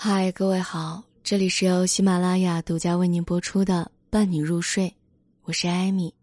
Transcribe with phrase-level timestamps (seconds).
[0.00, 4.86] 嗨，各位好，这里是由喜马拉雅独家为您播出的《伴你入睡》，
[5.42, 6.14] 我是艾米，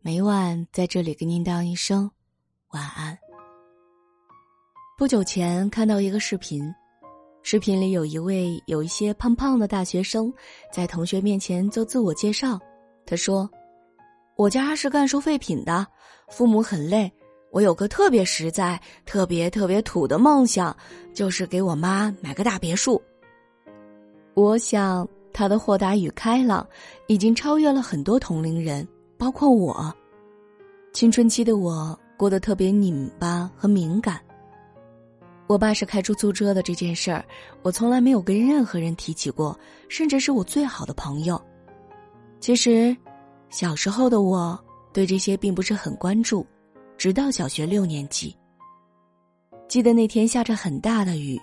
[0.00, 2.10] 每晚在这里跟您道一声
[2.70, 3.18] 晚安。
[4.96, 6.74] 不久前看到一个视频，
[7.42, 10.32] 视频里有一位有一些胖胖的大学生
[10.72, 12.58] 在同学面前做自我介绍，
[13.04, 13.46] 他说
[14.38, 15.86] ：“我家是干收废品的，
[16.30, 17.12] 父母很累。”
[17.50, 20.74] 我有个特别实在、特别特别土的梦想，
[21.14, 23.02] 就是给我妈买个大别墅。
[24.38, 26.64] 我想他的豁达与开朗，
[27.08, 29.92] 已经超越了很多同龄人，包括我。
[30.92, 34.20] 青春期的我过得特别拧巴和敏感。
[35.48, 37.24] 我爸是开出租车的这件事儿，
[37.62, 41.40] 我从来没有跟任何人提起过，甚至是我最好的朋友。
[42.38, 42.96] 其实，
[43.50, 44.56] 小时候的我
[44.92, 46.46] 对这些并不是很关注，
[46.96, 48.36] 直到小学六年级。
[49.66, 51.40] 记得那天下着很大的雨。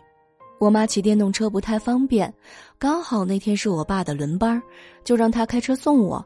[0.57, 2.33] 我妈骑电动车不太方便，
[2.79, 4.61] 刚好那天是我爸的轮班，
[5.03, 6.25] 就让他开车送我。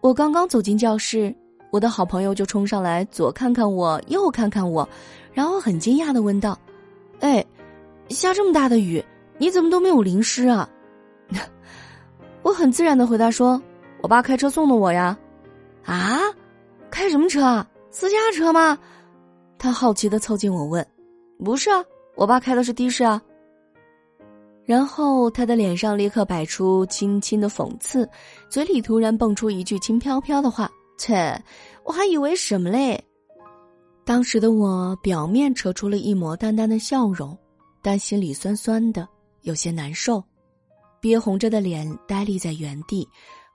[0.00, 1.34] 我刚刚走进教室，
[1.70, 4.88] 我的好朋友就冲上来，左看看我，右看看我，
[5.32, 6.58] 然后很惊讶的问道
[7.20, 7.44] ：“哎，
[8.08, 9.04] 下这么大的雨，
[9.38, 10.68] 你怎么都没有淋湿啊？”
[12.42, 13.60] 我很自然的回答说
[14.00, 15.16] ：“我爸开车送的我呀。”
[15.84, 16.18] 啊，
[16.90, 17.68] 开什么车啊？
[17.90, 18.78] 私家车吗？
[19.58, 20.86] 他好奇的凑近我问
[21.44, 23.22] ：“不是啊，我爸开的是的士啊。”
[24.64, 28.08] 然后他的脸上立刻摆出轻轻的讽刺，
[28.48, 31.38] 嘴里突然蹦出一句轻飘飘的话：“切，
[31.84, 33.02] 我还以为什么嘞？”
[34.06, 37.36] 当时的我表面扯出了一抹淡淡的笑容，
[37.82, 39.06] 但心里酸酸的，
[39.42, 40.22] 有些难受，
[41.00, 43.06] 憋红着的脸呆立在原地，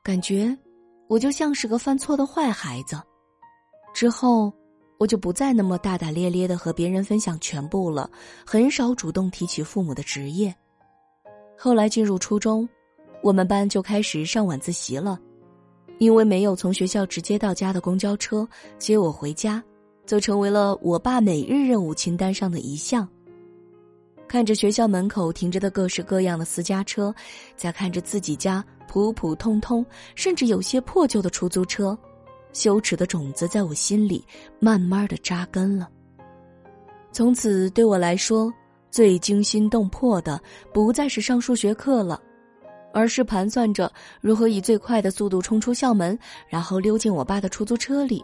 [0.03, 0.55] 感觉
[1.07, 2.99] 我就像是个犯错的坏孩子。
[3.95, 4.53] 之后，
[4.99, 8.09] 我就不再那么大大咧咧的和别人分享全部了，
[8.45, 10.53] 很少主动提起父母的职业。
[11.61, 12.67] 后来进入初中，
[13.21, 15.19] 我们班就开始上晚自习了，
[15.97, 19.61] 因为没有从学校直接到家的公交车接我回家，
[20.05, 23.05] 就成为了我爸每日任务清单上的一项。
[24.25, 27.13] 看着学校门口停着的各式各样的私家车，
[27.57, 31.97] 再看着自己家普普通通甚至有些破旧的出租车，
[32.53, 34.23] 羞耻的种子在我心里
[34.61, 35.89] 慢慢的扎根了。
[37.11, 38.49] 从此对我来说。
[38.91, 40.41] 最惊心动魄的
[40.73, 42.21] 不再是上数学课了，
[42.93, 43.91] 而是盘算着
[44.21, 46.17] 如何以最快的速度冲出校门，
[46.47, 48.23] 然后溜进我爸的出租车里。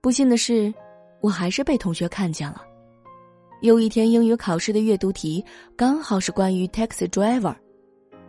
[0.00, 0.72] 不幸的是，
[1.20, 2.62] 我还是被同学看见了。
[3.60, 5.44] 有一天英语考试的阅读题
[5.76, 7.54] 刚好是关于 taxi driver。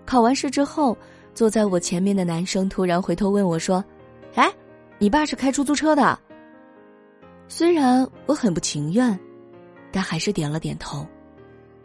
[0.05, 0.97] 考完试之后，
[1.33, 3.81] 坐在我前面的男生突然回头问我说
[4.35, 4.53] ：“哎，
[4.99, 6.19] 你爸是开出租车的？”
[7.47, 9.17] 虽然我很不情愿，
[9.93, 11.07] 但还是点了点头。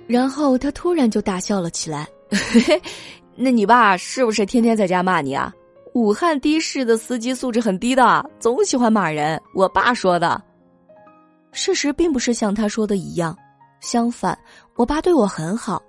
[0.06, 2.82] 然后他突然就大笑了起来，嘿 嘿
[3.34, 5.52] 那你爸是不是天天在家骂你啊？
[5.94, 9.40] 武汉的士的司机素质很低的，总喜欢骂人。
[9.54, 10.42] 我爸说的，
[11.52, 13.36] 事实并不是像他说的一样，
[13.80, 14.38] 相反，
[14.74, 15.82] 我爸对我很好，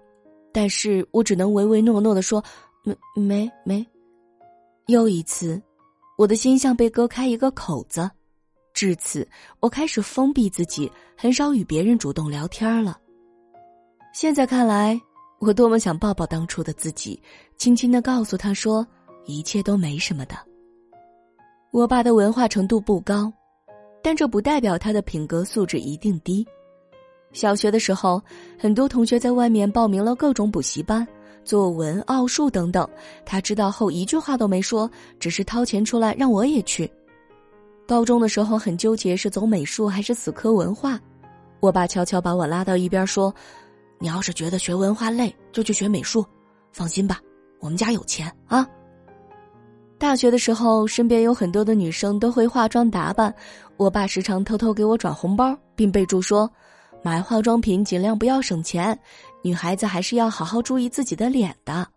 [0.54, 2.44] 但是我只能唯唯诺诺的说
[2.84, 3.86] 没没没。
[4.88, 5.62] 又一次，
[6.18, 8.10] 我的心像被割开一个口子，
[8.74, 9.28] 至此
[9.60, 12.98] 我开始封闭自己，很少与别人主动聊天了。
[14.20, 15.00] 现在看来，
[15.38, 17.22] 我多么想抱抱当初的自己，
[17.56, 18.84] 轻轻的告诉他说，
[19.28, 20.36] 一切都没什么的。
[21.70, 23.32] 我爸的文化程度不高，
[24.02, 26.44] 但这不代表他的品格素质一定低。
[27.32, 28.20] 小学的时候，
[28.58, 31.08] 很多同学在外面报名了各种补习班，
[31.44, 32.90] 作文、奥数等等，
[33.24, 34.90] 他知道后一句话都没说，
[35.20, 36.92] 只是掏钱出来让我也去。
[37.88, 41.00] 高中的时候很纠结是走美术还是死磕文化，
[41.60, 43.32] 我爸悄悄把我拉到一边说。
[44.00, 46.26] 你要是觉得学文化累，就去学美术。
[46.72, 47.20] 放心吧，
[47.60, 48.68] 我们家有钱啊。
[49.98, 53.34] 大学的时候，身边有很多的女生都会化妆打扮，
[53.78, 56.48] 我爸时常偷偷给我转红包，并备注说
[57.02, 58.98] ：“买化妆品尽量不要省钱，
[59.42, 61.88] 女孩子还是要好好注意自己的脸的。”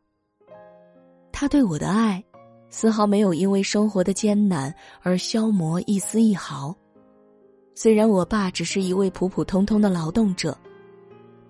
[1.31, 2.25] 他对我的爱，
[2.71, 6.75] 丝毫没有因为生活的艰难而消磨一丝一毫。
[7.75, 10.57] 虽然我爸只是一位普普通通的劳动者。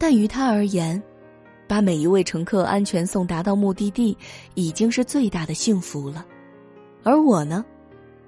[0.00, 1.00] 但于他而言，
[1.69, 4.17] 把每一位乘客安全送达到目的地，
[4.55, 6.25] 已经是最大的幸福了。
[7.02, 7.62] 而我呢，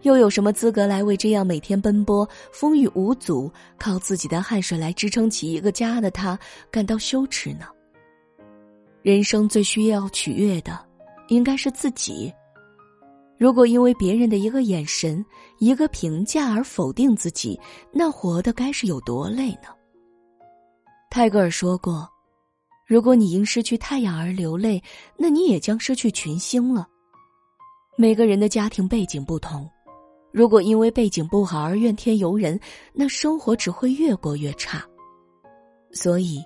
[0.02, 6.38] 又有什么资格来为这样每天奔波、风雨无阻、靠自己的汗水来支撑起一个家的他
[6.70, 7.64] 感到羞耻呢？
[9.00, 10.78] 人生最需要取悦的，
[11.28, 12.30] 应该是自己。
[13.38, 15.24] 如果因为别人的一个眼神、
[15.58, 17.58] 一个评价而否定自己，
[17.90, 19.68] 那活的该是有多累呢？
[21.12, 22.08] 泰戈尔说过
[22.88, 24.82] ：“如果你因失去太阳而流泪，
[25.14, 26.88] 那你也将失去群星了。
[27.98, 29.68] 每个人的家庭背景不同，
[30.32, 32.58] 如果因为背景不好而怨天尤人，
[32.94, 34.82] 那生活只会越过越差。
[35.92, 36.42] 所以，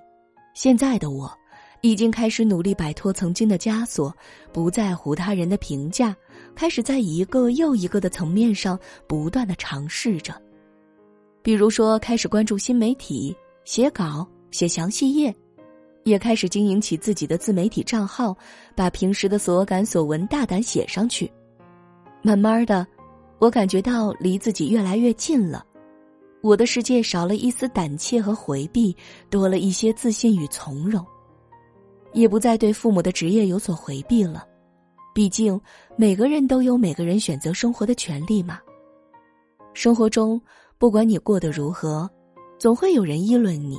[0.52, 1.32] 现在的我，
[1.80, 4.12] 已经开始努力摆脱曾经的枷锁，
[4.52, 6.12] 不在乎他人的评价，
[6.56, 8.76] 开始在一个又一个的层面上
[9.06, 10.34] 不断的尝试着。
[11.40, 13.32] 比如说，开始关注新媒体，
[13.64, 15.34] 写稿、写详细页，
[16.04, 18.34] 也开始经营起自己的自媒体账号，
[18.74, 21.30] 把平时的所感所闻大胆写上去。
[22.22, 22.86] 慢慢的，
[23.38, 25.62] 我感觉到离自己越来越近了。
[26.40, 28.96] 我的世界少了一丝胆怯和回避，
[29.28, 31.04] 多了一些自信与从容，
[32.14, 34.46] 也不再对父母的职业有所回避了。
[35.12, 35.60] 毕竟
[35.96, 38.58] 每个人都有每个人选择生活的权利嘛。
[39.74, 40.40] 生活中，
[40.78, 42.08] 不管你过得如何，
[42.58, 43.76] 总会有人议论你，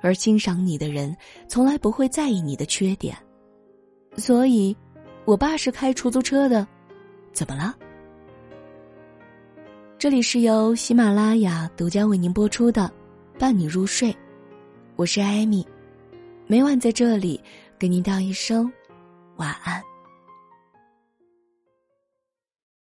[0.00, 1.16] 而欣赏你的人
[1.48, 3.16] 从来不会在意你的缺点。
[4.16, 4.76] 所以，
[5.24, 6.66] 我爸是开出租车的，
[7.32, 7.74] 怎么了？
[9.98, 12.90] 这里是由喜马拉雅独家为您播出的
[13.38, 14.12] 《伴你入睡》，
[14.94, 15.66] 我是艾米，
[16.46, 17.40] 每晚在这里
[17.78, 18.70] 给您道一声
[19.36, 19.82] 晚安。